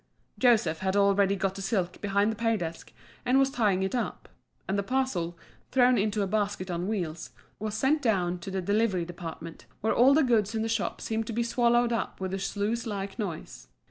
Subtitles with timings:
[0.39, 2.91] Joseph had already got the silk behind the pay desk,
[3.23, 4.27] and was tying it up;
[4.67, 5.37] and the parcel,
[5.71, 10.15] thrown into a basket on wheels, was sent down to the delivery department, where all
[10.15, 13.67] the goods in the shop seemed to be swallowed up with a sluice like noise.